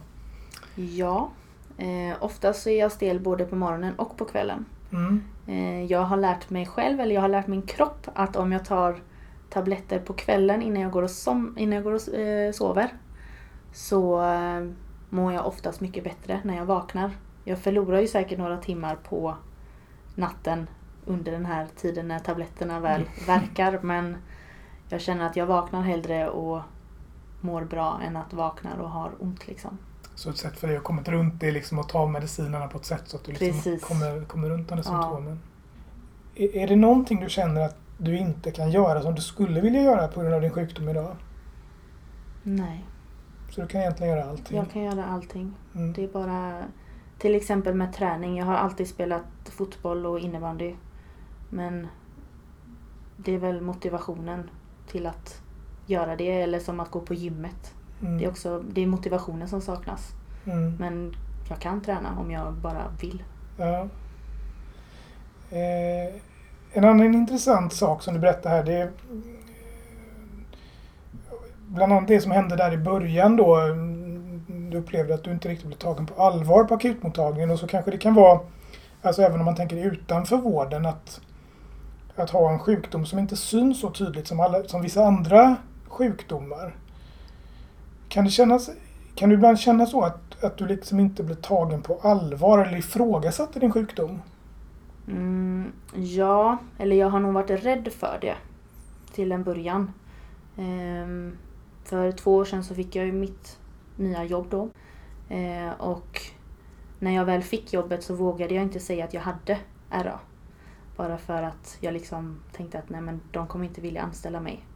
Ja. 0.75 1.31
Eh, 1.79 2.17
oftast 2.21 2.63
så 2.63 2.71
är 2.71 2.79
jag 2.79 2.93
stel 2.93 3.21
både 3.21 3.45
på 3.45 3.57
morgonen 3.57 3.95
och 3.95 4.17
på 4.17 4.25
kvällen. 4.25 4.65
Mm. 4.93 5.23
Eh, 5.47 5.85
jag 5.85 6.03
har 6.03 6.17
lärt 6.17 6.51
mig 6.51 6.67
själv, 6.67 7.01
eller 7.01 7.15
jag 7.15 7.23
har 7.23 7.29
lärt 7.29 7.47
min 7.47 7.63
kropp 7.63 8.07
att 8.15 8.37
om 8.37 8.53
jag 8.53 8.65
tar 8.65 8.97
tabletter 9.51 9.99
på 9.99 10.13
kvällen 10.13 10.63
innan 10.63 10.83
jag 10.83 10.93
går 10.93 11.03
och, 11.03 11.11
som, 11.11 11.59
innan 11.59 11.75
jag 11.75 11.85
går 11.85 11.93
och 11.93 12.15
eh, 12.15 12.53
sover 12.53 12.93
så 13.73 14.23
eh, 14.25 14.67
mår 15.11 15.33
jag 15.33 15.47
oftast 15.47 15.81
mycket 15.81 16.05
bättre 16.05 16.41
när 16.45 16.57
jag 16.57 16.67
vaknar. 16.67 17.11
Jag 17.45 17.59
förlorar 17.59 18.01
ju 18.01 18.09
säkert 18.09 18.39
några 18.39 18.57
timmar 18.57 18.97
på 18.97 19.37
natten 20.15 20.67
under 21.05 21.33
den 21.33 21.47
här 21.47 21.67
tiden 21.77 22.09
när 22.09 22.19
tabletterna 22.19 22.81
väl 22.81 23.09
verkar 23.27 23.79
men 23.83 24.17
jag 24.89 25.01
känner 25.01 25.27
att 25.27 25.37
jag 25.37 25.47
vaknar 25.47 25.83
hellre 25.83 26.29
och 26.29 26.63
mår 27.41 27.65
bra 27.65 28.01
än 28.07 28.17
att 28.17 28.33
vaknar 28.33 28.77
och 28.79 28.91
har 28.91 29.11
ont 29.19 29.47
liksom. 29.49 29.79
Så 30.15 30.31
ett 30.31 30.37
sätt 30.37 30.57
för 30.59 30.69
dig 30.69 30.77
att 30.77 30.83
komma 30.85 31.03
runt 31.03 31.41
det 31.41 31.49
är 31.49 31.53
liksom 31.53 31.79
att 31.79 31.89
ta 31.89 32.07
medicinerna 32.07 32.69
på 32.69 32.79
ett 32.79 32.85
sätt 32.85 33.03
så 33.05 33.17
att 33.17 33.25
du 33.25 33.33
liksom 33.33 33.79
kommer, 33.79 34.25
kommer 34.25 34.49
runt 34.51 34.69
de 34.69 34.75
här 34.75 34.85
Ja. 34.87 35.03
symptomen. 35.03 35.41
Är, 36.35 36.57
är 36.57 36.69
det 36.69 36.77
någonting 36.77 37.21
du 37.21 37.29
känner 37.31 37.61
att 37.61 37.77
du 37.99 38.19
inte 38.19 38.51
kan 38.51 38.71
göra 38.71 39.03
som 39.03 39.15
du 39.15 39.21
skulle 39.21 39.61
vilja 39.61 39.83
göra 39.83 40.09
på 40.09 40.21
grund 40.21 40.35
av 40.35 40.41
din 40.41 40.51
sjukdom 40.51 40.89
idag? 40.89 41.17
Nej, 42.43 42.85
Så 43.55 43.61
du 43.61 43.67
kan 43.67 43.81
egentligen 43.81 44.17
göra 44.17 44.31
allting? 44.31 44.57
jag 44.57 44.71
kan 44.71 44.83
göra 44.83 45.05
allting. 45.05 45.55
Mm. 45.75 45.93
Det 45.93 46.05
är 46.05 46.09
bara 46.09 46.65
till 47.19 47.35
exempel 47.35 47.75
med 47.75 47.93
träning. 47.93 48.39
Jag 48.39 48.47
har 48.47 48.55
alltid 48.55 48.89
spelat 48.89 49.25
fotboll 49.45 50.07
och 50.07 50.19
innebandy. 50.19 50.75
Men 51.51 51.87
det 53.17 53.35
är 53.35 53.39
väl 53.39 53.61
motivationen 53.61 54.51
till 54.87 55.07
att 55.07 55.43
göra 55.87 56.17
det. 56.17 56.31
Eller 56.31 56.59
som 56.59 56.81
att 56.81 56.91
gå 56.91 57.01
på 57.01 57.15
gymmet. 57.15 57.75
Mm. 58.01 58.19
Det 58.19 58.25
är 58.25 58.29
också 58.31 58.65
det 58.71 58.81
är 58.81 58.87
motivationen 58.87 59.49
som 59.49 59.61
saknas. 59.61 60.11
Mm. 60.45 60.77
Men 60.77 61.15
jag 61.49 61.59
kan 61.59 61.81
träna 61.81 62.19
om 62.19 62.31
jag 62.31 62.53
bara 62.53 62.83
vill. 63.01 63.23
Ja. 63.57 63.89
Eh, 65.51 66.15
en 66.73 66.85
annan 66.85 67.15
intressant 67.15 67.73
sak 67.73 68.03
som 68.03 68.15
du 68.15 68.21
berättar 68.21 68.51
här 68.51 68.65
det 68.65 68.75
är 68.75 68.91
bland 71.75 71.93
annat 71.93 72.09
det 72.09 72.21
som 72.21 72.33
hände 72.33 72.57
där 72.57 72.73
i 72.73 72.79
början 72.79 73.37
då. 73.37 73.57
Mm, 73.57 74.71
du 74.71 74.79
upplevde 74.79 75.15
att 75.15 75.25
du 75.25 75.31
inte 75.31 75.49
riktigt 75.49 75.67
blev 75.67 75.77
tagen 75.77 76.07
på 76.07 76.23
allvar 76.23 76.65
på 76.65 76.75
akutmottagningen 76.75 77.51
och 77.51 77.59
så 77.59 77.67
kanske 77.67 77.91
det 77.91 77.99
kan 77.99 78.15
vara, 78.15 78.41
alltså 79.03 79.23
även 79.23 79.41
om 79.41 79.45
man 79.45 79.57
tänker 79.57 79.77
utanför 79.77 80.37
vården, 80.37 80.87
att, 80.87 81.21
att 82.17 82.31
ha 82.31 82.53
en 82.53 82.59
sjukdom 82.59 83.07
som 83.07 83.19
inte 83.19 83.37
syns 83.37 83.81
så 83.81 83.91
tydligt 83.91 84.27
som, 84.27 84.41
alla, 84.41 84.65
som 84.65 84.83
vissa 84.83 85.05
andra 85.05 85.57
sjukdomar. 85.89 86.77
Kan 88.09 88.25
det 88.25 88.31
kännas, 88.31 88.71
kan 89.15 89.29
du 89.29 89.35
ibland 89.35 89.59
känna 89.59 89.87
så 89.87 90.03
att, 90.03 90.45
att 90.45 90.57
du 90.57 90.67
liksom 90.67 91.01
inte 91.01 91.23
blir 91.23 91.37
tagen 91.37 91.83
på 91.83 91.99
allvar 92.03 92.59
eller 92.59 92.79
ifrågasatt 92.79 93.57
i 93.57 93.61
din 93.61 93.73
sjukdom? 93.73 94.23
Mm, 95.09 95.73
ja, 95.95 96.57
eller 96.79 96.97
jag 96.97 97.11
har 97.11 97.21
nog 97.21 97.35
varit 97.35 97.65
rädd 97.65 97.89
för 97.93 98.19
det. 98.21 98.35
Till 99.15 99.33
en 99.33 99.43
början. 99.43 99.93
Um, 100.57 101.37
för 101.85 102.13
två 102.13 102.35
år 102.37 102.45
sedan 102.45 102.65
så 102.65 102.75
fick 102.75 102.97
jag 102.97 103.07
ju 103.07 103.13
mitt 103.13 103.59
nya 103.97 104.25
jobb 104.25 104.47
då. 104.51 104.69
Eh, 105.29 105.73
och 105.79 106.21
när 106.99 107.15
jag 107.15 107.25
väl 107.25 107.43
fick 107.43 107.73
jobbet 107.73 108.03
så 108.03 108.15
vågade 108.15 108.55
jag 108.55 108.63
inte 108.63 108.81
säga 108.81 109.05
att 109.05 109.15
jag 109.15 109.21
hade 109.21 109.59
RA. 109.91 110.21
Bara 110.97 111.19
för 111.19 111.43
att 111.43 111.79
jag 111.81 111.95
liksom 111.95 112.41
tänkte 112.53 112.79
att 112.79 112.91
nej 112.91 113.01
men 113.01 113.21
de 113.31 113.47
kommer 113.47 113.65
inte 113.65 113.81
vilja 113.81 114.03
anställa 114.03 114.41
mig. 114.41 114.67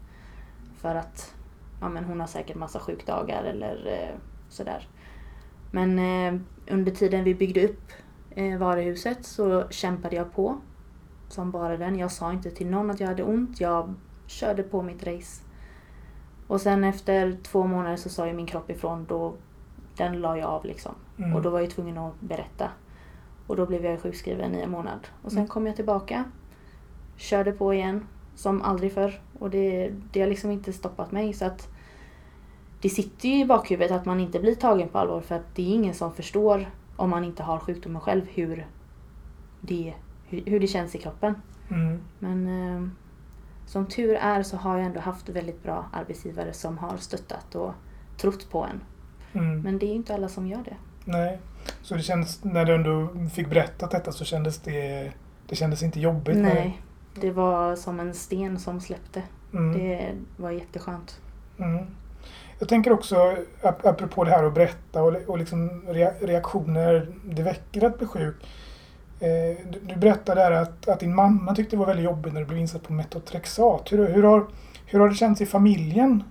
För 0.76 0.94
att 0.94 1.34
ja, 1.80 1.88
men 1.88 2.04
hon 2.04 2.20
har 2.20 2.26
säkert 2.26 2.56
massa 2.56 2.80
sjukdagar 2.80 3.44
eller 3.44 3.86
eh, 3.86 4.18
sådär. 4.48 4.88
Men 5.70 5.98
eh, 5.98 6.40
under 6.70 6.92
tiden 6.92 7.24
vi 7.24 7.34
byggde 7.34 7.64
upp 7.64 7.92
eh, 8.30 8.58
varuhuset 8.58 9.26
så 9.26 9.68
kämpade 9.70 10.16
jag 10.16 10.32
på 10.32 10.60
som 11.28 11.50
bara 11.50 11.76
den. 11.76 11.98
Jag 11.98 12.12
sa 12.12 12.32
inte 12.32 12.50
till 12.50 12.66
någon 12.66 12.90
att 12.90 13.00
jag 13.00 13.08
hade 13.08 13.22
ont. 13.22 13.60
Jag 13.60 13.94
körde 14.26 14.62
på 14.62 14.82
mitt 14.82 15.06
race. 15.06 15.42
Och 16.46 16.60
sen 16.60 16.84
efter 16.84 17.36
två 17.42 17.66
månader 17.66 17.96
så 17.96 18.08
sa 18.08 18.26
ju 18.26 18.32
min 18.32 18.46
kropp 18.46 18.70
ifrån. 18.70 19.06
Då, 19.08 19.34
den 19.96 20.20
la 20.20 20.36
jag 20.38 20.48
av 20.48 20.64
liksom. 20.64 20.94
Mm. 21.18 21.34
Och 21.34 21.42
då 21.42 21.50
var 21.50 21.60
jag 21.60 21.70
tvungen 21.70 21.98
att 21.98 22.20
berätta. 22.20 22.70
Och 23.46 23.56
då 23.56 23.66
blev 23.66 23.84
jag 23.84 24.00
sjukskriven 24.00 24.54
i 24.54 24.60
en 24.60 24.70
månad. 24.70 24.98
Och 25.22 25.30
sen 25.30 25.38
Mm. 25.38 25.48
kom 25.48 25.66
jag 25.66 25.76
tillbaka. 25.76 26.24
Körde 27.16 27.52
på 27.52 27.74
igen. 27.74 28.06
Som 28.34 28.62
aldrig 28.62 28.92
förr. 28.92 29.20
Och 29.38 29.50
det, 29.50 29.90
det 30.12 30.20
har 30.20 30.28
liksom 30.28 30.50
inte 30.50 30.72
stoppat 30.72 31.12
mig. 31.12 31.32
Så 31.32 31.44
att 31.44 31.68
det 32.80 32.88
sitter 32.88 33.28
ju 33.28 33.40
i 33.40 33.44
bakhuvudet 33.46 33.92
att 33.92 34.04
man 34.04 34.20
inte 34.20 34.40
blir 34.40 34.54
tagen 34.54 34.88
på 34.88 34.98
allvar. 34.98 35.20
För 35.20 35.34
att 35.34 35.54
det 35.54 35.62
är 35.62 35.74
ingen 35.74 35.94
som 35.94 36.12
förstår 36.14 36.70
om 36.96 37.10
man 37.10 37.24
inte 37.24 37.42
har 37.42 37.58
sjukdomen 37.58 38.00
själv 38.00 38.22
hur 38.28 38.66
det, 39.60 39.94
hur, 40.28 40.42
hur 40.46 40.60
det 40.60 40.66
känns 40.66 40.94
i 40.94 40.98
kroppen. 40.98 41.34
Mm. 41.70 42.00
Men 42.18 42.46
eh, 42.46 42.88
som 43.66 43.86
tur 43.86 44.14
är 44.14 44.42
så 44.42 44.56
har 44.56 44.76
jag 44.78 44.86
ändå 44.86 45.00
haft 45.00 45.28
väldigt 45.28 45.62
bra 45.62 45.86
arbetsgivare 45.92 46.52
som 46.52 46.78
har 46.78 46.96
stöttat 46.96 47.54
och 47.54 47.72
trott 48.18 48.50
på 48.50 48.64
en. 48.64 48.80
Mm. 49.32 49.60
Men 49.60 49.78
det 49.78 49.86
är 49.86 49.88
ju 49.88 49.94
inte 49.94 50.14
alla 50.14 50.28
som 50.28 50.46
gör 50.46 50.62
det. 50.64 50.76
Nej. 51.04 51.38
Så 51.82 51.94
det 51.94 52.02
kändes, 52.02 52.44
när 52.44 52.64
du 52.64 52.74
ändå 52.74 53.08
fick 53.34 53.48
berättat 53.48 53.90
detta 53.90 54.12
så 54.12 54.24
kändes 54.24 54.58
det, 54.58 55.12
det 55.48 55.56
kändes 55.56 55.82
inte 55.82 56.00
jobbigt? 56.00 56.36
Nej, 56.36 56.82
det 57.20 57.30
var 57.30 57.76
som 57.76 58.00
en 58.00 58.14
sten 58.14 58.58
som 58.58 58.80
släppte. 58.80 59.22
Mm. 59.52 59.72
Det 59.78 60.12
var 60.36 60.50
jätteskönt. 60.50 61.20
Mm. 61.58 61.86
Jag 62.58 62.68
tänker 62.68 62.92
också, 62.92 63.16
ap- 63.62 63.86
apropå 63.88 64.24
det 64.24 64.30
här 64.30 64.44
att 64.44 64.54
berätta 64.54 65.02
och, 65.02 65.16
och 65.26 65.38
liksom 65.38 65.82
rea- 65.88 66.26
reaktioner 66.26 67.08
det 67.24 67.42
väcker 67.42 67.84
att 67.84 67.98
bli 67.98 68.06
sjuk. 68.06 68.36
Eh, 69.20 69.56
du, 69.70 69.80
du 69.82 69.96
berättade 69.96 70.40
där 70.40 70.50
att, 70.50 70.88
att 70.88 71.00
din 71.00 71.14
mamma 71.14 71.54
tyckte 71.54 71.76
det 71.76 71.80
var 71.80 71.86
väldigt 71.86 72.04
jobbigt 72.04 72.32
när 72.32 72.40
du 72.40 72.46
blev 72.46 72.58
insatt 72.58 72.82
på 72.82 72.92
metotrexat. 72.92 73.92
Hur, 73.92 74.08
hur, 74.08 74.22
har, 74.22 74.46
hur 74.86 75.00
har 75.00 75.08
det 75.08 75.14
känts 75.14 75.40
i 75.40 75.46
familjen 75.46 76.22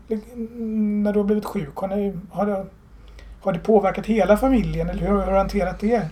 när 1.03 1.13
du 1.13 1.19
har 1.19 1.25
blivit 1.25 1.45
sjuk? 1.45 1.75
Har, 1.75 1.87
ni, 1.87 2.17
har, 2.31 2.45
det, 2.45 2.65
har 3.41 3.53
det 3.53 3.59
påverkat 3.59 4.05
hela 4.05 4.37
familjen 4.37 4.89
eller 4.89 5.01
hur, 5.01 5.07
hur 5.07 5.17
har 5.17 5.31
du 5.31 5.37
hanterat 5.37 5.79
det? 5.79 6.09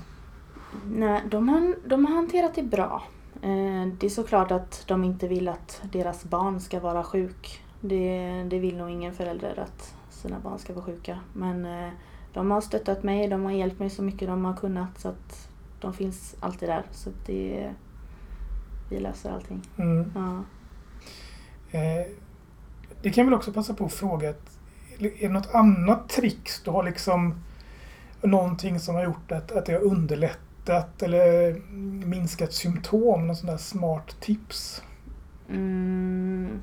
Nej, 0.86 1.22
de, 1.32 1.50
har, 1.50 1.76
de 1.90 2.06
har 2.06 2.16
hanterat 2.16 2.56
det 2.56 2.64
bra. 2.64 3.04
Eh, 3.42 3.88
det 4.00 4.06
är 4.06 4.10
såklart 4.10 4.52
att 4.52 4.84
de 4.88 5.04
inte 5.04 5.28
vill 5.28 5.48
att 5.48 5.82
deras 5.92 6.24
barn 6.24 6.60
ska 6.60 6.80
vara 6.80 7.04
sjuk. 7.04 7.62
Det, 7.82 8.44
det 8.50 8.60
vill 8.60 8.78
nog 8.78 8.90
ingen 8.90 9.14
förälder 9.14 9.60
att 9.60 9.94
sina 10.10 10.40
barn 10.40 10.60
ska 10.60 10.74
vara 10.74 10.86
sjuka. 10.86 11.20
Men 11.34 11.66
eh, 11.66 11.90
de 12.34 12.52
har 12.52 12.62
stöttat 12.62 13.04
mig, 13.04 13.28
de 13.28 13.44
har 13.44 13.52
hjälpt 13.52 13.80
mig 13.80 13.90
så 13.90 14.04
mycket 14.04 14.28
de 14.28 14.46
har 14.46 14.54
kunnat. 14.54 15.00
Så 15.00 15.08
att 15.08 15.50
de 15.84 15.94
finns 15.94 16.36
alltid 16.40 16.70
där. 16.70 16.84
Så 16.92 17.10
det, 17.26 17.74
vi 18.90 19.00
löser 19.00 19.32
allting. 19.32 19.62
Mm. 19.78 20.12
Ja. 20.16 20.44
Eh, 21.80 22.08
det 23.02 23.10
kan 23.10 23.26
väl 23.26 23.34
också 23.34 23.54
passa 23.54 23.74
på 23.74 23.86
att 23.86 23.94
fråga. 23.94 24.30
Att, 24.30 24.60
är 25.00 25.28
det 25.28 25.30
något 25.30 25.56
annat 25.56 26.10
tricks 26.10 26.62
du 26.62 26.72
har 26.72 26.84
liksom 26.84 27.36
någonting 28.22 28.80
som 28.80 28.96
har 28.96 29.04
gjort 29.04 29.32
att, 29.32 29.52
att 29.52 29.66
det 29.66 29.74
har 29.74 29.80
underlättat 29.82 31.04
eller 31.04 31.54
minskat 32.06 32.54
symptom? 32.54 33.28
Någon 33.28 33.36
sån 33.36 33.48
där 33.48 33.58
smart 33.58 34.16
tips? 34.20 34.84
Mm, 35.50 36.60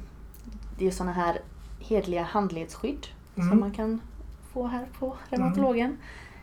det 0.79 0.87
är 0.87 0.91
såna 0.91 1.13
här 1.13 1.39
hedliga 1.81 2.23
handledsskydd 2.23 3.07
Mm. 3.37 3.49
som 3.51 3.61
man 3.61 3.71
kan 3.73 4.01
få 4.53 4.67
här 4.67 4.87
på 4.99 5.17
reumatologen. 5.29 5.97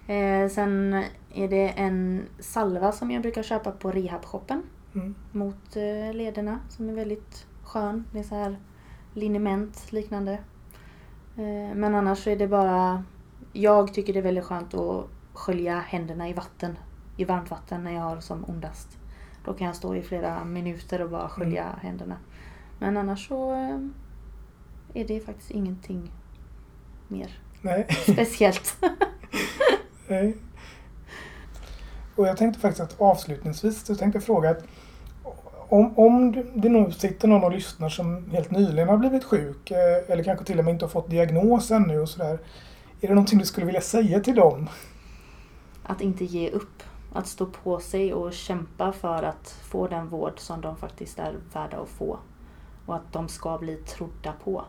Eh, 0.07 0.49
sen 0.49 1.03
är 1.33 1.47
det 1.47 1.69
en 1.69 2.25
salva 2.39 2.91
som 2.91 3.11
jag 3.11 3.21
brukar 3.21 3.43
köpa 3.43 3.71
på 3.71 3.91
rehabshoppen 3.91 4.63
Mm. 4.95 5.15
mot 5.31 5.75
eh, 5.75 6.13
lederna 6.13 6.59
som 6.69 6.89
är 6.89 6.93
väldigt 6.93 7.45
skön. 7.63 8.03
Det 8.11 8.19
är 8.19 8.23
så 8.23 8.35
här 8.35 8.57
liniment 9.13 9.91
liknande. 9.91 10.33
Eh, 11.35 11.75
men 11.75 11.95
annars 11.95 12.23
så 12.23 12.29
är 12.29 12.35
det 12.35 12.47
bara... 12.47 13.03
Jag 13.53 13.93
tycker 13.93 14.13
det 14.13 14.19
är 14.19 14.23
väldigt 14.23 14.43
skönt 14.43 14.73
att 14.73 15.07
skölja 15.33 15.79
händerna 15.79 16.29
i 16.29 16.33
vatten. 16.33 16.77
I 17.17 17.25
varmt 17.25 17.49
vatten 17.51 17.83
när 17.83 17.91
jag 17.93 18.01
har 18.01 18.19
som 18.19 18.45
ondast. 18.47 18.97
Då 19.45 19.53
kan 19.53 19.67
jag 19.67 19.75
stå 19.75 19.95
i 19.95 20.01
flera 20.01 20.45
minuter 20.45 21.01
och 21.01 21.09
bara 21.09 21.29
skölja 21.29 21.65
händerna. 21.81 22.17
Men 22.79 22.97
annars 22.97 23.27
så 23.27 23.51
eh, 23.51 23.79
är 24.93 25.07
det 25.07 25.19
faktiskt 25.19 25.51
ingenting 25.51 26.11
mer 27.07 27.39
Nej. 27.61 27.87
speciellt. 27.89 28.77
Nej. 30.07 30.37
Och 32.15 32.27
jag 32.27 32.37
tänkte 32.37 32.59
faktiskt 32.59 32.81
att 32.81 33.01
avslutningsvis 33.01 33.85
så 33.85 33.95
tänkte 33.95 34.17
jag 34.17 34.23
fråga 34.23 34.49
att 34.49 34.63
om, 35.69 35.99
om 35.99 36.31
det 36.55 36.69
nog 36.69 36.93
sitter 36.93 37.27
någon 37.27 37.43
och 37.43 37.51
lyssnar 37.51 37.89
som 37.89 38.29
helt 38.31 38.51
nyligen 38.51 38.89
har 38.89 38.97
blivit 38.97 39.23
sjuk 39.23 39.71
eh, 39.71 40.11
eller 40.11 40.23
kanske 40.23 40.45
till 40.45 40.59
och 40.59 40.65
med 40.65 40.71
inte 40.73 40.85
har 40.85 40.89
fått 40.89 41.09
diagnos 41.09 41.71
ännu 41.71 41.99
och 41.99 42.09
sådär. 42.09 42.39
Är 43.01 43.07
det 43.07 43.13
någonting 43.13 43.39
du 43.39 43.45
skulle 43.45 43.65
vilja 43.65 43.81
säga 43.81 44.19
till 44.19 44.35
dem? 44.35 44.69
Att 45.83 46.01
inte 46.01 46.25
ge 46.25 46.49
upp. 46.49 46.83
Att 47.13 47.27
stå 47.27 47.45
på 47.45 47.79
sig 47.79 48.13
och 48.13 48.33
kämpa 48.33 48.91
för 48.91 49.23
att 49.23 49.49
få 49.63 49.87
den 49.87 50.07
vård 50.09 50.33
som 50.39 50.61
de 50.61 50.75
faktiskt 50.77 51.19
är 51.19 51.35
värda 51.53 51.77
att 51.77 51.89
få. 51.89 52.19
Och 52.85 52.95
att 52.95 53.13
de 53.13 53.27
ska 53.27 53.57
bli 53.57 53.75
trodda 53.75 54.33
på. 54.43 54.65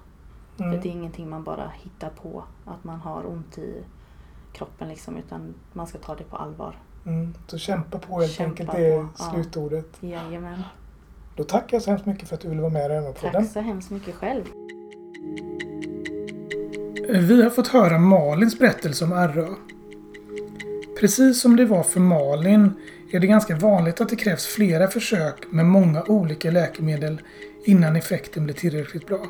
För 0.56 0.64
Mm. 0.64 0.80
det 0.80 0.88
är 0.88 0.92
ingenting 0.92 1.28
man 1.30 1.44
bara 1.44 1.72
hittar 1.82 2.10
på. 2.10 2.44
Att 2.64 2.84
man 2.84 3.00
har 3.00 3.26
ont 3.26 3.58
i 3.58 3.82
kroppen 4.58 4.88
liksom. 4.88 5.16
Utan 5.16 5.54
man 5.72 5.86
ska 5.86 5.98
ta 5.98 6.14
det 6.14 6.24
på 6.24 6.36
allvar. 6.36 6.76
Mm. 7.06 7.34
Så 7.46 7.58
kämpa 7.58 7.98
på 7.98 8.20
helt 8.20 8.32
Kämpa 8.32 8.50
enkelt, 8.50 8.72
det 8.72 8.86
är 8.86 9.02
på, 9.02 9.08
ja. 9.18 9.30
slutordet. 9.32 9.96
Jajamän. 10.00 10.62
Då 11.36 11.44
tackar 11.44 11.76
jag 11.76 11.82
så 11.82 11.90
hemskt 11.90 12.06
mycket 12.06 12.28
för 12.28 12.34
att 12.34 12.40
du 12.40 12.48
ville 12.48 12.60
vara 12.60 12.72
med 12.72 12.84
i 12.84 12.88
Rövarpodden. 12.88 13.42
Tack 13.42 13.52
så 13.52 13.60
hemskt 13.60 13.90
mycket 13.90 14.14
själv. 14.14 14.44
Vi 17.08 17.42
har 17.42 17.50
fått 17.50 17.68
höra 17.68 17.98
Malins 17.98 18.58
berättelse 18.58 19.04
om 19.04 19.12
RA. 19.12 19.48
Precis 21.00 21.40
som 21.40 21.56
det 21.56 21.64
var 21.64 21.82
för 21.82 22.00
Malin 22.00 22.72
är 23.12 23.20
det 23.20 23.26
ganska 23.26 23.56
vanligt 23.56 24.00
att 24.00 24.08
det 24.08 24.16
krävs 24.16 24.46
flera 24.46 24.88
försök 24.88 25.52
med 25.52 25.66
många 25.66 26.02
olika 26.02 26.50
läkemedel 26.50 27.20
innan 27.64 27.96
effekten 27.96 28.44
blir 28.44 28.54
tillräckligt 28.54 29.06
bra. 29.06 29.26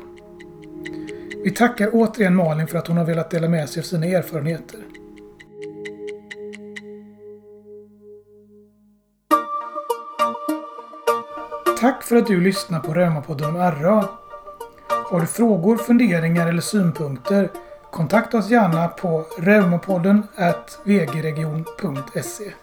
Vi 1.43 1.51
tackar 1.51 1.89
återigen 1.93 2.35
Malin 2.35 2.67
för 2.67 2.77
att 2.77 2.87
hon 2.87 2.97
har 2.97 3.05
velat 3.05 3.31
dela 3.31 3.49
med 3.49 3.69
sig 3.69 3.81
av 3.81 3.83
sina 3.83 4.05
erfarenheter. 4.05 4.79
Tack 11.79 12.03
för 12.03 12.15
att 12.15 12.27
du 12.27 12.41
lyssnar 12.41 12.79
på 12.79 12.93
Reumapodden 12.93 13.49
om 13.49 13.57
RA. 13.57 14.07
Har 14.87 15.19
du 15.19 15.25
frågor, 15.25 15.77
funderingar 15.77 16.47
eller 16.47 16.61
synpunkter? 16.61 17.51
Kontakta 17.91 18.37
oss 18.37 18.49
gärna 18.49 18.87
på 18.87 19.25
reumapodden 19.37 20.27
vgregion.se 20.83 22.53